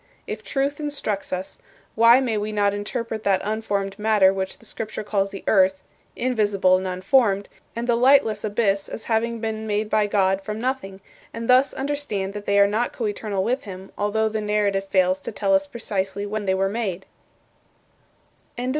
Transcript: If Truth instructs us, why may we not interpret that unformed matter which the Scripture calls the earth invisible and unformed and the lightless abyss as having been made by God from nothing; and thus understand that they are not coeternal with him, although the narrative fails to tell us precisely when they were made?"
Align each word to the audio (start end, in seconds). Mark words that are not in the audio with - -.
If 0.25 0.43
Truth 0.43 0.79
instructs 0.79 1.31
us, 1.31 1.59
why 1.93 2.19
may 2.19 2.35
we 2.35 2.51
not 2.51 2.73
interpret 2.73 3.23
that 3.23 3.39
unformed 3.43 3.99
matter 3.99 4.33
which 4.33 4.57
the 4.57 4.65
Scripture 4.65 5.03
calls 5.03 5.29
the 5.29 5.43
earth 5.45 5.83
invisible 6.15 6.77
and 6.77 6.87
unformed 6.87 7.47
and 7.75 7.85
the 7.87 7.95
lightless 7.95 8.43
abyss 8.43 8.89
as 8.89 9.03
having 9.03 9.39
been 9.39 9.67
made 9.67 9.91
by 9.91 10.07
God 10.07 10.41
from 10.41 10.59
nothing; 10.59 11.01
and 11.35 11.47
thus 11.47 11.71
understand 11.75 12.33
that 12.33 12.47
they 12.47 12.57
are 12.57 12.65
not 12.65 12.93
coeternal 12.93 13.43
with 13.43 13.65
him, 13.65 13.91
although 13.95 14.27
the 14.27 14.41
narrative 14.41 14.85
fails 14.87 15.19
to 15.19 15.31
tell 15.31 15.53
us 15.53 15.67
precisely 15.67 16.25
when 16.25 16.47
they 16.47 16.55
were 16.55 16.67
made?" 16.67 17.05